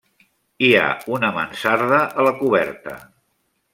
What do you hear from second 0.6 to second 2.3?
Hi ha una mansarda a